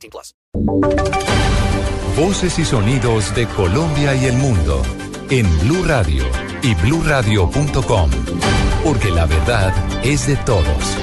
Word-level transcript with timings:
18 0.00 0.10
plus. 0.10 0.34
Voces 2.16 2.58
y 2.58 2.64
sonidos 2.64 3.34
de 3.34 3.46
Colombia 3.46 4.14
y 4.14 4.26
el 4.26 4.36
mundo 4.36 4.82
en 5.30 5.46
Blue 5.60 5.84
Radio 5.84 6.24
y 6.62 6.74
BlueRadio.com. 6.74 8.10
Porque 8.84 9.10
la 9.10 9.26
verdad 9.26 9.72
es 10.04 10.26
de 10.26 10.36
todos. 10.36 10.96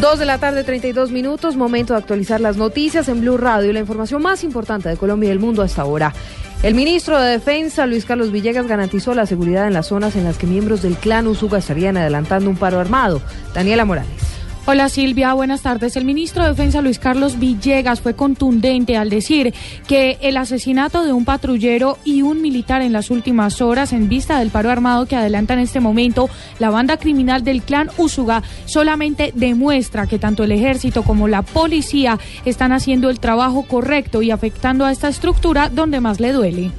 Dos 0.00 0.18
de 0.18 0.24
la 0.24 0.38
tarde, 0.38 0.64
32 0.64 1.10
minutos. 1.10 1.56
Momento 1.56 1.94
de 1.94 1.98
actualizar 1.98 2.40
las 2.40 2.56
noticias 2.56 3.08
en 3.08 3.20
Blue 3.20 3.36
Radio. 3.36 3.72
La 3.72 3.80
información 3.80 4.22
más 4.22 4.44
importante 4.44 4.88
de 4.88 4.96
Colombia 4.96 5.28
y 5.28 5.32
el 5.32 5.40
mundo 5.40 5.62
hasta 5.62 5.82
ahora. 5.82 6.14
El 6.62 6.74
ministro 6.74 7.18
de 7.18 7.32
Defensa, 7.32 7.86
Luis 7.86 8.04
Carlos 8.04 8.30
Villegas, 8.30 8.66
garantizó 8.66 9.14
la 9.14 9.26
seguridad 9.26 9.66
en 9.66 9.72
las 9.72 9.86
zonas 9.86 10.14
en 10.16 10.24
las 10.24 10.36
que 10.36 10.46
miembros 10.46 10.82
del 10.82 10.96
clan 10.96 11.26
Usuga 11.26 11.58
estarían 11.58 11.96
adelantando 11.96 12.50
un 12.50 12.56
paro 12.56 12.78
armado. 12.78 13.22
Daniela 13.54 13.84
Morales. 13.84 14.29
Hola 14.66 14.90
Silvia, 14.90 15.32
buenas 15.32 15.62
tardes. 15.62 15.96
El 15.96 16.04
ministro 16.04 16.42
de 16.42 16.50
Defensa 16.50 16.82
Luis 16.82 16.98
Carlos 16.98 17.38
Villegas 17.38 18.02
fue 18.02 18.14
contundente 18.14 18.98
al 18.98 19.08
decir 19.08 19.54
que 19.88 20.18
el 20.20 20.36
asesinato 20.36 21.02
de 21.02 21.14
un 21.14 21.24
patrullero 21.24 21.96
y 22.04 22.20
un 22.20 22.42
militar 22.42 22.82
en 22.82 22.92
las 22.92 23.10
últimas 23.10 23.62
horas 23.62 23.94
en 23.94 24.10
vista 24.10 24.38
del 24.38 24.50
paro 24.50 24.70
armado 24.70 25.06
que 25.06 25.16
adelanta 25.16 25.54
en 25.54 25.60
este 25.60 25.80
momento 25.80 26.28
la 26.58 26.68
banda 26.68 26.98
criminal 26.98 27.42
del 27.42 27.62
clan 27.62 27.90
Usuga 27.96 28.42
solamente 28.66 29.32
demuestra 29.34 30.06
que 30.06 30.18
tanto 30.18 30.44
el 30.44 30.52
ejército 30.52 31.04
como 31.04 31.26
la 31.26 31.40
policía 31.40 32.18
están 32.44 32.72
haciendo 32.72 33.08
el 33.08 33.18
trabajo 33.18 33.62
correcto 33.62 34.20
y 34.20 34.30
afectando 34.30 34.84
a 34.84 34.92
esta 34.92 35.08
estructura 35.08 35.70
donde 35.70 36.00
más 36.00 36.20
le 36.20 36.32
duele. 36.32 36.70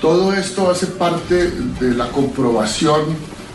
Todo 0.00 0.34
esto 0.34 0.68
hace 0.68 0.88
parte 0.88 1.52
de 1.80 1.94
la 1.94 2.08
comprobación 2.08 3.02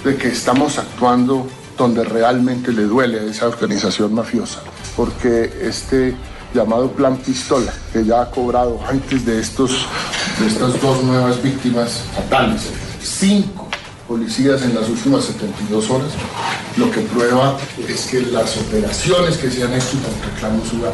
de 0.05 0.15
que 0.15 0.29
estamos 0.29 0.79
actuando 0.79 1.45
donde 1.79 2.03
realmente 2.03 2.73
le 2.73 2.83
duele 2.83 3.21
a 3.21 3.23
esa 3.23 3.47
organización 3.47 4.13
mafiosa, 4.13 4.59
porque 4.97 5.51
este 5.61 6.13
llamado 6.53 6.91
plan 6.91 7.15
pistola, 7.15 7.73
que 7.93 8.03
ya 8.03 8.21
ha 8.21 8.29
cobrado 8.29 8.81
antes 8.87 9.25
de, 9.25 9.39
estos, 9.39 9.85
estas 10.45 10.79
dos 10.81 11.01
nuevas 11.03 11.41
víctimas 11.41 12.03
fatales, 12.13 12.63
cinco 13.01 13.69
policías 14.09 14.61
en 14.63 14.75
las 14.75 14.89
últimas 14.89 15.23
72 15.23 15.89
horas, 15.89 16.11
lo 16.75 16.91
que 16.91 16.99
prueba 16.99 17.57
es 17.87 18.07
que 18.07 18.21
las 18.23 18.57
operaciones 18.57 19.37
que 19.37 19.49
se 19.49 19.63
han 19.63 19.73
hecho 19.73 19.97
contra 20.03 20.39
Clan 20.39 20.59
Usura 20.59 20.91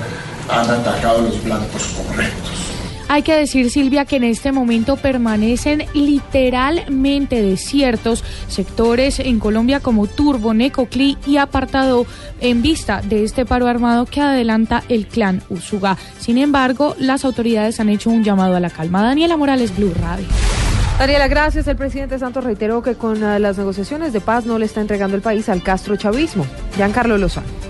han 0.49 0.69
atacado 0.69 1.23
los 1.23 1.43
blancos 1.43 1.83
correctos. 1.97 2.74
Hay 3.07 3.21
que 3.21 3.35
decir, 3.35 3.69
Silvia, 3.69 4.05
que 4.05 4.15
en 4.15 4.23
este 4.23 4.51
momento 4.51 4.97
permanecen 4.97 5.85
literalmente 5.93 7.41
desiertos 7.41 8.23
sectores 8.47 9.19
en 9.19 9.39
Colombia 9.39 9.79
como 9.79 10.07
Turbo, 10.07 10.53
Necoclí 10.53 11.17
y 11.27 11.37
Apartado 11.37 12.05
en 12.41 12.61
vista 12.61 13.01
de 13.01 13.23
este 13.23 13.45
paro 13.45 13.67
armado 13.67 14.05
que 14.05 14.21
adelanta 14.21 14.83
el 14.89 15.07
clan 15.07 15.43
Usuga. 15.49 15.97
Sin 16.19 16.37
embargo, 16.37 16.95
las 16.99 17.25
autoridades 17.25 17.79
han 17.79 17.89
hecho 17.89 18.09
un 18.09 18.23
llamado 18.23 18.55
a 18.55 18.59
la 18.59 18.69
calma. 18.71 19.03
Daniela 19.03 19.37
Morales, 19.37 19.75
Blue 19.77 19.93
Radio. 20.01 20.25
Daniela, 20.97 21.27
gracias. 21.27 21.67
El 21.67 21.75
presidente 21.75 22.17
Santos 22.17 22.43
reiteró 22.43 22.81
que 22.81 22.95
con 22.95 23.21
uh, 23.21 23.37
las 23.37 23.57
negociaciones 23.57 24.13
de 24.13 24.21
paz 24.21 24.45
no 24.45 24.57
le 24.57 24.65
está 24.65 24.81
entregando 24.81 25.15
el 25.15 25.21
país 25.21 25.49
al 25.49 25.61
Castro 25.61 25.95
chavismo. 25.97 26.45
Giancarlo 26.75 27.17
Lozano. 27.17 27.64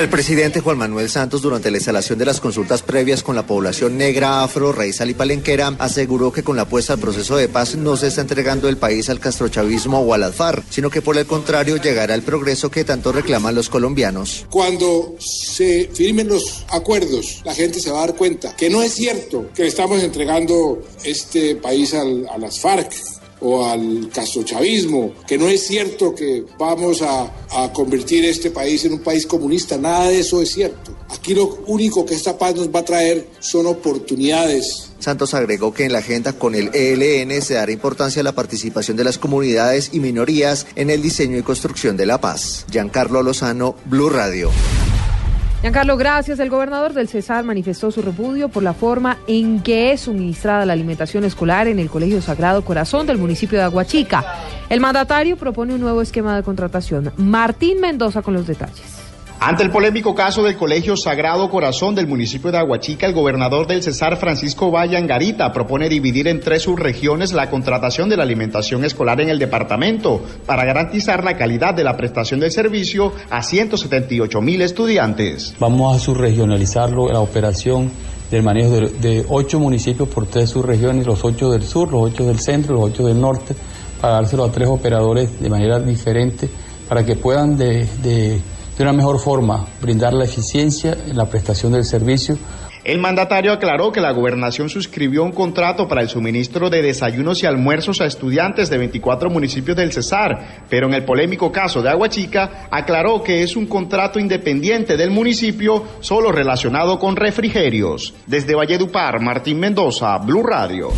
El 0.00 0.08
presidente 0.08 0.60
Juan 0.60 0.78
Manuel 0.78 1.10
Santos, 1.10 1.42
durante 1.42 1.70
la 1.70 1.76
instalación 1.76 2.18
de 2.18 2.24
las 2.24 2.40
consultas 2.40 2.80
previas 2.80 3.22
con 3.22 3.36
la 3.36 3.46
población 3.46 3.98
negra, 3.98 4.42
afro, 4.42 4.72
raizal 4.72 5.10
y 5.10 5.14
palenquera, 5.14 5.74
aseguró 5.78 6.32
que 6.32 6.42
con 6.42 6.56
la 6.56 6.62
apuesta 6.62 6.94
al 6.94 7.00
proceso 7.00 7.36
de 7.36 7.48
paz 7.48 7.74
no 7.74 7.98
se 7.98 8.06
está 8.06 8.22
entregando 8.22 8.70
el 8.70 8.78
país 8.78 9.10
al 9.10 9.20
castrochavismo 9.20 10.00
o 10.00 10.14
al 10.14 10.22
alfar, 10.22 10.62
sino 10.70 10.88
que 10.88 11.02
por 11.02 11.18
el 11.18 11.26
contrario 11.26 11.76
llegará 11.76 12.14
el 12.14 12.22
progreso 12.22 12.70
que 12.70 12.82
tanto 12.82 13.12
reclaman 13.12 13.54
los 13.54 13.68
colombianos. 13.68 14.46
Cuando 14.48 15.16
se 15.18 15.90
firmen 15.92 16.28
los 16.28 16.64
acuerdos, 16.70 17.42
la 17.44 17.54
gente 17.54 17.78
se 17.78 17.90
va 17.90 17.98
a 17.98 18.06
dar 18.06 18.16
cuenta 18.16 18.56
que 18.56 18.70
no 18.70 18.82
es 18.82 18.94
cierto 18.94 19.50
que 19.54 19.66
estamos 19.66 20.02
entregando 20.02 20.80
este 21.04 21.56
país 21.56 21.92
a 21.92 22.38
las 22.38 22.58
FARC 22.58 23.19
o 23.40 23.64
al 23.64 24.10
castrochavismo, 24.12 25.12
que 25.26 25.38
no 25.38 25.48
es 25.48 25.66
cierto 25.66 26.14
que 26.14 26.44
vamos 26.58 27.02
a, 27.02 27.32
a, 27.50 27.72
convertir 27.72 28.24
este 28.24 28.50
país 28.50 28.84
en 28.84 28.94
un 28.94 29.00
país 29.00 29.26
comunista, 29.26 29.78
nada 29.78 30.08
de 30.08 30.20
eso 30.20 30.42
es 30.42 30.52
cierto. 30.52 30.94
Aquí 31.08 31.34
lo 31.34 31.58
único 31.66 32.04
que 32.04 32.14
esta 32.14 32.38
paz 32.38 32.54
nos 32.54 32.68
va 32.68 32.80
a 32.80 32.84
traer 32.84 33.28
son 33.40 33.66
oportunidades. 33.66 34.90
Santos 35.00 35.34
agregó 35.34 35.72
que 35.72 35.84
en 35.84 35.92
la 35.92 35.98
agenda 35.98 36.34
con 36.34 36.54
el 36.54 36.70
ELN 36.74 37.42
se 37.42 37.54
dará 37.54 37.72
importancia 37.72 38.20
a 38.20 38.24
la 38.24 38.32
participación 38.32 38.96
de 38.96 39.04
las 39.04 39.18
comunidades 39.18 39.90
y 39.92 40.00
minorías 40.00 40.66
en 40.76 40.90
el 40.90 41.02
diseño 41.02 41.38
y 41.38 41.42
construcción 41.42 41.96
de 41.96 42.06
la 42.06 42.20
paz. 42.20 42.66
Giancarlo 42.70 43.22
Lozano, 43.22 43.74
Blue 43.86 44.10
Radio. 44.10 44.50
Giancarlo, 45.60 45.98
gracias. 45.98 46.38
El 46.38 46.48
gobernador 46.48 46.94
del 46.94 47.06
Cesar 47.06 47.44
manifestó 47.44 47.90
su 47.90 48.00
repudio 48.00 48.48
por 48.48 48.62
la 48.62 48.72
forma 48.72 49.18
en 49.26 49.60
que 49.60 49.92
es 49.92 50.02
suministrada 50.02 50.64
la 50.64 50.72
alimentación 50.72 51.24
escolar 51.24 51.68
en 51.68 51.78
el 51.78 51.90
Colegio 51.90 52.22
Sagrado 52.22 52.64
Corazón 52.64 53.06
del 53.06 53.18
municipio 53.18 53.58
de 53.58 53.64
Aguachica. 53.64 54.24
El 54.70 54.80
mandatario 54.80 55.36
propone 55.36 55.74
un 55.74 55.80
nuevo 55.82 56.00
esquema 56.00 56.34
de 56.34 56.42
contratación. 56.42 57.12
Martín 57.18 57.78
Mendoza 57.78 58.22
con 58.22 58.32
los 58.32 58.46
detalles. 58.46 58.99
Ante 59.42 59.62
el 59.62 59.70
polémico 59.70 60.14
caso 60.14 60.42
del 60.42 60.54
Colegio 60.54 60.98
Sagrado 60.98 61.48
Corazón 61.48 61.94
del 61.94 62.06
municipio 62.06 62.52
de 62.52 62.58
Aguachica, 62.58 63.06
el 63.06 63.14
gobernador 63.14 63.66
del 63.66 63.82
Cesar, 63.82 64.18
Francisco 64.18 64.70
Valle 64.70 64.98
Angarita, 64.98 65.50
propone 65.50 65.88
dividir 65.88 66.28
en 66.28 66.40
tres 66.40 66.64
subregiones 66.64 67.32
la 67.32 67.48
contratación 67.48 68.10
de 68.10 68.18
la 68.18 68.24
alimentación 68.24 68.84
escolar 68.84 69.18
en 69.22 69.30
el 69.30 69.38
departamento 69.38 70.22
para 70.44 70.66
garantizar 70.66 71.24
la 71.24 71.38
calidad 71.38 71.72
de 71.72 71.84
la 71.84 71.96
prestación 71.96 72.38
del 72.38 72.52
servicio 72.52 73.14
a 73.30 73.42
178 73.42 74.42
mil 74.42 74.60
estudiantes. 74.60 75.54
Vamos 75.58 75.96
a 75.96 75.98
subregionalizarlo, 75.98 77.08
la 77.08 77.20
operación 77.20 77.90
del 78.30 78.42
manejo 78.42 78.72
de, 78.72 79.24
ocho 79.26 79.58
municipios 79.58 80.06
por 80.10 80.26
tres 80.26 80.50
subregiones, 80.50 81.06
los 81.06 81.24
ocho 81.24 81.50
del 81.50 81.62
sur, 81.62 81.90
los 81.90 82.12
ocho 82.12 82.26
del 82.26 82.40
centro, 82.40 82.74
los 82.74 82.90
ocho 82.90 83.06
del 83.06 83.18
norte, 83.18 83.54
para 84.02 84.16
dárselo 84.16 84.44
a 84.44 84.52
tres 84.52 84.68
operadores 84.68 85.40
de 85.40 85.48
manera 85.48 85.80
diferente 85.80 86.50
para 86.86 87.06
que 87.06 87.16
puedan 87.16 87.56
de 87.56 87.86
de 88.80 88.84
una 88.84 88.94
mejor 88.94 89.18
forma, 89.18 89.66
brindar 89.82 90.14
la 90.14 90.24
eficiencia 90.24 90.96
en 91.06 91.14
la 91.14 91.26
prestación 91.26 91.72
del 91.72 91.84
servicio. 91.84 92.38
El 92.82 92.98
mandatario 92.98 93.52
aclaró 93.52 93.92
que 93.92 94.00
la 94.00 94.10
gobernación 94.10 94.70
suscribió 94.70 95.22
un 95.22 95.32
contrato 95.32 95.86
para 95.86 96.00
el 96.00 96.08
suministro 96.08 96.70
de 96.70 96.80
desayunos 96.80 97.42
y 97.42 97.46
almuerzos 97.46 98.00
a 98.00 98.06
estudiantes 98.06 98.70
de 98.70 98.78
24 98.78 99.28
municipios 99.28 99.76
del 99.76 99.92
Cesar, 99.92 100.64
pero 100.70 100.86
en 100.86 100.94
el 100.94 101.04
polémico 101.04 101.52
caso 101.52 101.82
de 101.82 101.90
Aguachica 101.90 102.68
aclaró 102.70 103.22
que 103.22 103.42
es 103.42 103.54
un 103.54 103.66
contrato 103.66 104.18
independiente 104.18 104.96
del 104.96 105.10
municipio 105.10 105.84
solo 106.00 106.32
relacionado 106.32 106.98
con 106.98 107.16
refrigerios. 107.16 108.14
Desde 108.26 108.54
Valledupar, 108.54 109.20
Martín 109.20 109.60
Mendoza, 109.60 110.16
Blue 110.16 110.42
Radio. 110.42 110.88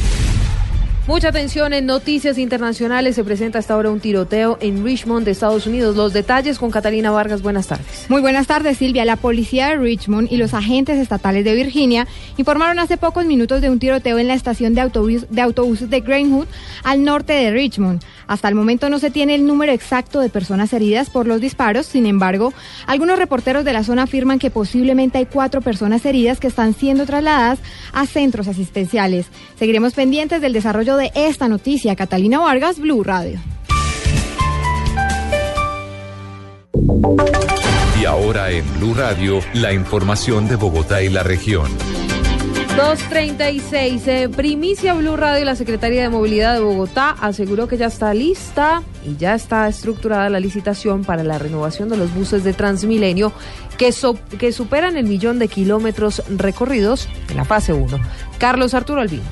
Mucha 1.08 1.30
atención 1.30 1.72
en 1.72 1.86
noticias 1.86 2.38
internacionales. 2.38 3.16
Se 3.16 3.24
presenta 3.24 3.58
hasta 3.58 3.74
ahora 3.74 3.90
un 3.90 3.98
tiroteo 3.98 4.56
en 4.60 4.84
Richmond, 4.84 5.24
de 5.24 5.32
Estados 5.32 5.66
Unidos. 5.66 5.96
Los 5.96 6.12
detalles 6.12 6.60
con 6.60 6.70
Catalina 6.70 7.10
Vargas. 7.10 7.42
Buenas 7.42 7.66
tardes. 7.66 8.06
Muy 8.08 8.20
buenas 8.20 8.46
tardes, 8.46 8.78
Silvia. 8.78 9.04
La 9.04 9.16
policía 9.16 9.70
de 9.70 9.78
Richmond 9.78 10.30
y 10.30 10.36
los 10.36 10.54
agentes 10.54 10.98
estatales 10.98 11.44
de 11.44 11.56
Virginia 11.56 12.06
informaron 12.36 12.78
hace 12.78 12.98
pocos 12.98 13.26
minutos 13.26 13.60
de 13.60 13.68
un 13.68 13.80
tiroteo 13.80 14.20
en 14.20 14.28
la 14.28 14.34
estación 14.34 14.74
de, 14.74 14.80
autobuses 14.80 15.90
de 15.90 16.00
Greenwood, 16.00 16.46
al 16.84 17.02
norte 17.02 17.32
de 17.32 17.50
Richmond. 17.50 18.00
Hasta 18.28 18.48
el 18.48 18.54
momento 18.54 18.88
no 18.88 19.00
se 19.00 19.10
tiene 19.10 19.34
el 19.34 19.44
número 19.44 19.72
exacto 19.72 20.20
de 20.20 20.28
personas 20.28 20.72
heridas 20.72 21.10
por 21.10 21.26
los 21.26 21.40
disparos. 21.40 21.86
Sin 21.86 22.06
embargo, 22.06 22.54
algunos 22.86 23.18
reporteros 23.18 23.64
de 23.64 23.72
la 23.72 23.82
zona 23.82 24.04
afirman 24.04 24.38
que 24.38 24.50
posiblemente 24.50 25.18
hay 25.18 25.26
cuatro 25.26 25.62
personas 25.62 26.06
heridas 26.06 26.38
que 26.38 26.46
están 26.46 26.74
siendo 26.74 27.06
trasladadas 27.06 27.58
a 27.92 28.06
centros 28.06 28.46
asistenciales. 28.46 29.26
Seguiremos 29.58 29.94
pendientes 29.94 30.40
del 30.40 30.52
desarrollo 30.52 30.91
de 30.96 31.10
esta 31.14 31.48
noticia. 31.48 31.96
Catalina 31.96 32.38
Vargas, 32.40 32.78
Blue 32.78 33.02
Radio. 33.02 33.38
Y 38.00 38.04
ahora 38.04 38.50
en 38.50 38.64
Blue 38.78 38.94
Radio, 38.94 39.40
la 39.54 39.72
información 39.72 40.48
de 40.48 40.56
Bogotá 40.56 41.02
y 41.02 41.08
la 41.08 41.22
región. 41.22 41.68
236, 42.76 44.08
eh, 44.08 44.28
primicia 44.34 44.94
Blue 44.94 45.14
Radio, 45.16 45.44
la 45.44 45.54
Secretaría 45.54 46.00
de 46.02 46.08
Movilidad 46.08 46.54
de 46.54 46.60
Bogotá 46.60 47.10
aseguró 47.20 47.68
que 47.68 47.76
ya 47.76 47.86
está 47.86 48.14
lista 48.14 48.82
y 49.06 49.16
ya 49.18 49.34
está 49.34 49.68
estructurada 49.68 50.30
la 50.30 50.40
licitación 50.40 51.04
para 51.04 51.22
la 51.22 51.38
renovación 51.38 51.90
de 51.90 51.98
los 51.98 52.14
buses 52.14 52.44
de 52.44 52.54
Transmilenio 52.54 53.30
que, 53.76 53.92
so- 53.92 54.18
que 54.38 54.52
superan 54.52 54.96
el 54.96 55.04
millón 55.04 55.38
de 55.38 55.48
kilómetros 55.48 56.22
recorridos 56.34 57.08
en 57.28 57.36
la 57.36 57.44
fase 57.44 57.74
1. 57.74 57.98
Carlos 58.38 58.72
Arturo 58.72 59.02
Albino. 59.02 59.22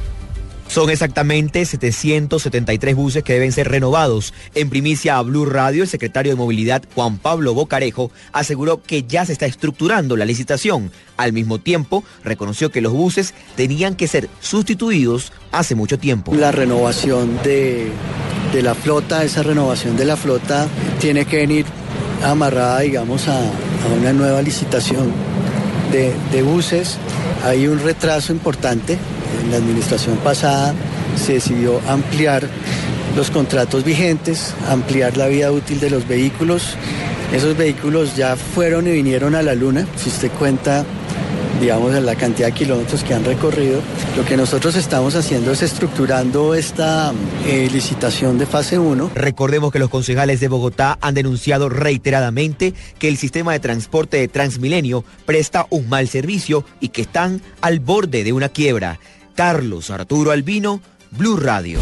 Son 0.71 0.89
exactamente 0.89 1.65
773 1.65 2.95
buses 2.95 3.25
que 3.25 3.33
deben 3.33 3.51
ser 3.51 3.69
renovados. 3.69 4.33
En 4.55 4.71
primicia 4.71 5.19
a 5.19 5.23
Blue 5.23 5.45
Radio, 5.45 5.83
el 5.83 5.89
secretario 5.89 6.31
de 6.31 6.37
Movilidad, 6.37 6.85
Juan 6.95 7.19
Pablo 7.19 7.55
Bocarejo, 7.55 8.13
aseguró 8.31 8.81
que 8.81 9.03
ya 9.03 9.27
se 9.27 9.33
está 9.33 9.47
estructurando 9.47 10.17
la 10.17 10.25
licitación. 10.25 10.93
Al 11.17 11.33
mismo 11.33 11.59
tiempo, 11.59 12.05
reconoció 12.23 12.71
que 12.71 12.83
los 12.83 12.93
buses 12.93 13.35
tenían 13.57 13.97
que 13.97 14.07
ser 14.07 14.29
sustituidos 14.39 15.33
hace 15.51 15.75
mucho 15.75 15.99
tiempo. 15.99 16.33
La 16.37 16.53
renovación 16.53 17.43
de, 17.43 17.91
de 18.53 18.63
la 18.63 18.77
flota, 18.77 19.25
esa 19.25 19.43
renovación 19.43 19.97
de 19.97 20.05
la 20.05 20.17
flota 20.17 20.69
tiene 21.01 21.25
que 21.25 21.39
venir 21.39 21.67
amarrada, 22.23 22.79
digamos, 22.79 23.27
a, 23.27 23.41
una 23.99 24.13
nueva 24.13 24.41
licitación 24.41 25.11
de 25.91 26.43
buses. 26.45 26.97
Hay 27.43 27.67
un 27.67 27.81
retraso 27.81 28.33
importante. 28.33 28.99
En 29.43 29.51
la 29.51 29.57
administración 29.59 30.17
pasada 30.19 30.75
se 31.17 31.35
decidió 31.35 31.81
ampliar 31.89 32.49
los 33.17 33.31
contratos 33.31 33.85
vigentes, 33.85 34.55
ampliar 34.69 35.17
la 35.17 35.27
vida 35.27 35.51
útil 35.51 35.81
de 35.81 35.91
los 35.91 36.07
vehículos. 36.07 36.77
Esos 37.33 37.57
vehículos 37.57 38.17
ya 38.17 38.37
fueron 38.37 38.87
y 38.87 38.93
vinieron 38.93 39.35
a 39.35 39.43
la 39.43 39.55
luna. 39.55 39.87
Si 39.97 40.09
usted 40.09 40.31
cuenta 40.33 40.85
digamos, 41.61 41.93
la 41.93 42.17
cantidad 42.17 42.49
de 42.49 42.55
kilómetros 42.55 43.05
que 43.05 43.15
han 43.15 43.25
recorrido. 43.25 43.83
Lo 44.17 44.25
que 44.25 44.37
nosotros 44.37 44.75
estamos 44.77 45.15
haciendo 45.15 45.53
es 45.53 45.63
estructurando 45.63 46.55
esta 46.55 47.13
eh, 47.47 47.69
licitación 47.71 48.39
de 48.39 48.47
fase 48.47 48.79
1. 48.79 49.11
Recordemos 49.15 49.71
que 49.71 49.79
los 49.79 49.91
concejales 49.91 50.41
de 50.41 50.49
Bogotá 50.49 50.99
han 51.03 51.15
denunciado 51.15 51.69
reiteradamente 51.69 52.75
que 52.99 53.09
el 53.09 53.19
sistema 53.19 53.53
de 53.53 53.61
transporte 53.61 54.17
de 54.17 54.29
Transmilenio 54.29 55.05
presta 55.27 55.67
un 55.71 55.89
mal 55.89 56.09
servicio 56.09 56.65
y 56.81 56.89
que 56.89 57.03
están 57.03 57.43
al 57.61 57.81
borde 57.81 58.25
de 58.25 58.33
una 58.33 58.49
quiebra. 58.49 58.99
Carlos 59.41 59.89
Arturo 59.89 60.33
Albino, 60.33 60.83
Blue 61.13 61.39
Radio. 61.39 61.81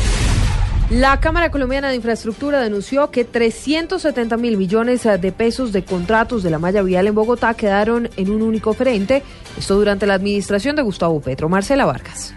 La 0.90 1.18
Cámara 1.18 1.50
Colombiana 1.50 1.88
de 1.88 1.96
Infraestructura 1.96 2.60
denunció 2.60 3.10
que 3.10 3.24
370 3.24 4.36
mil 4.36 4.56
millones 4.56 5.02
de 5.02 5.32
pesos 5.32 5.72
de 5.72 5.84
contratos 5.84 6.44
de 6.44 6.50
la 6.50 6.60
malla 6.60 6.82
vial 6.82 7.08
en 7.08 7.16
Bogotá 7.16 7.54
quedaron 7.54 8.10
en 8.16 8.30
un 8.30 8.42
único 8.42 8.74
frente. 8.74 9.24
Esto 9.58 9.74
durante 9.74 10.06
la 10.06 10.14
administración 10.14 10.76
de 10.76 10.82
Gustavo 10.82 11.20
Petro. 11.20 11.48
Marcela 11.48 11.84
Vargas. 11.84 12.32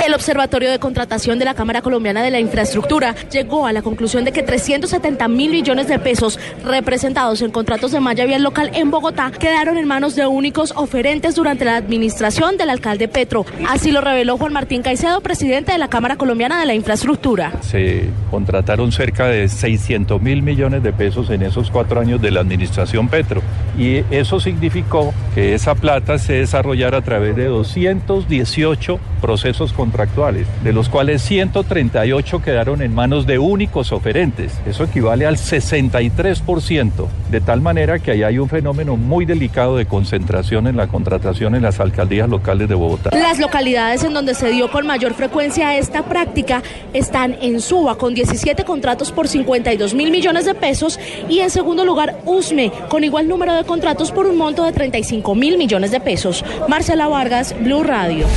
El 0.00 0.14
Observatorio 0.14 0.70
de 0.70 0.78
Contratación 0.78 1.38
de 1.38 1.44
la 1.44 1.54
Cámara 1.54 1.82
Colombiana 1.82 2.22
de 2.22 2.30
la 2.30 2.40
Infraestructura 2.40 3.14
llegó 3.30 3.66
a 3.66 3.72
la 3.72 3.82
conclusión 3.82 4.24
de 4.24 4.32
que 4.32 4.42
370 4.42 5.28
mil 5.28 5.50
millones 5.50 5.86
de 5.86 5.98
pesos 5.98 6.40
representados 6.64 7.42
en 7.42 7.50
contratos 7.50 7.92
de 7.92 8.00
malla 8.00 8.24
vial 8.24 8.42
local 8.42 8.70
en 8.74 8.90
Bogotá 8.90 9.30
quedaron 9.30 9.78
en 9.78 9.86
manos 9.86 10.16
de 10.16 10.26
únicos 10.26 10.72
oferentes 10.76 11.34
durante 11.34 11.64
la 11.64 11.76
administración 11.76 12.56
del 12.56 12.70
alcalde 12.70 13.06
Petro. 13.06 13.44
Así 13.68 13.92
lo 13.92 14.00
reveló 14.00 14.38
Juan 14.38 14.52
Martín 14.52 14.82
Caicedo, 14.82 15.20
presidente 15.20 15.72
de 15.72 15.78
la 15.78 15.88
Cámara 15.88 16.16
Colombiana 16.16 16.58
de 16.58 16.66
la 16.66 16.74
Infraestructura. 16.74 17.52
Se 17.60 18.08
contrataron 18.30 18.92
cerca 18.92 19.26
de 19.26 19.48
600 19.48 20.20
mil 20.20 20.42
millones 20.42 20.82
de 20.82 20.92
pesos 20.92 21.30
en 21.30 21.42
esos 21.42 21.70
cuatro 21.70 22.00
años 22.00 22.20
de 22.20 22.30
la 22.30 22.40
administración 22.40 23.08
Petro. 23.08 23.42
Y 23.78 24.04
eso 24.10 24.40
significó 24.40 25.12
que 25.34 25.54
esa 25.54 25.74
plata 25.74 26.18
se 26.18 26.34
desarrollara 26.34 26.98
a 26.98 27.02
través 27.02 27.36
de 27.36 27.46
218 27.46 28.98
procesos 29.20 29.72
contractuales, 29.82 30.46
de 30.62 30.72
los 30.72 30.88
cuales 30.88 31.22
138 31.22 32.40
quedaron 32.40 32.82
en 32.82 32.94
manos 32.94 33.26
de 33.26 33.40
únicos 33.40 33.90
oferentes. 33.90 34.52
Eso 34.64 34.84
equivale 34.84 35.26
al 35.26 35.38
63%, 35.38 37.08
de 37.32 37.40
tal 37.40 37.60
manera 37.60 37.98
que 37.98 38.12
ahí 38.12 38.22
hay 38.22 38.38
un 38.38 38.48
fenómeno 38.48 38.96
muy 38.96 39.24
delicado 39.24 39.76
de 39.76 39.86
concentración 39.86 40.68
en 40.68 40.76
la 40.76 40.86
contratación 40.86 41.56
en 41.56 41.62
las 41.62 41.80
alcaldías 41.80 42.28
locales 42.28 42.68
de 42.68 42.76
Bogotá. 42.76 43.10
Las 43.10 43.40
localidades 43.40 44.04
en 44.04 44.14
donde 44.14 44.34
se 44.34 44.50
dio 44.50 44.70
con 44.70 44.86
mayor 44.86 45.14
frecuencia 45.14 45.76
esta 45.76 46.04
práctica 46.04 46.62
están 46.92 47.36
en 47.42 47.60
Suba 47.60 47.98
con 47.98 48.14
17 48.14 48.62
contratos 48.62 49.10
por 49.10 49.26
52 49.26 49.94
mil 49.94 50.12
millones 50.12 50.44
de 50.44 50.54
pesos 50.54 51.00
y 51.28 51.40
en 51.40 51.50
segundo 51.50 51.84
lugar 51.84 52.20
Usme 52.24 52.70
con 52.88 53.02
igual 53.02 53.26
número 53.26 53.52
de 53.54 53.64
contratos 53.64 54.12
por 54.12 54.26
un 54.26 54.38
monto 54.38 54.62
de 54.62 54.70
35 54.70 55.34
mil 55.34 55.58
millones 55.58 55.90
de 55.90 55.98
pesos. 55.98 56.44
Marcela 56.68 57.08
Vargas, 57.08 57.52
Blue 57.60 57.82
Radio. 57.82 58.28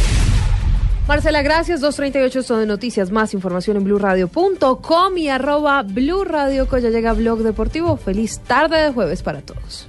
Marcela, 1.08 1.44
gracias. 1.44 1.82
238 1.82 2.42
son 2.42 2.60
de 2.62 2.66
noticias. 2.66 3.12
Más 3.12 3.34
información 3.34 3.78
en 3.78 3.84
blurradio.com 3.84 5.18
y 5.18 5.30
arroba 5.30 5.84
blurradio. 5.84 6.68
Ya 6.78 6.90
llega 6.90 7.14
Blog 7.14 7.44
Deportivo. 7.44 7.96
Feliz 7.98 8.40
tarde 8.40 8.78
de 8.78 8.92
jueves 8.92 9.22
para 9.22 9.42
todos. 9.42 9.88